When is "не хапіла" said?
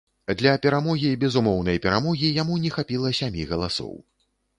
2.63-3.13